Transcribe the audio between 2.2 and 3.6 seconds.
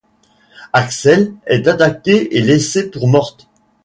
et laissée pour morte.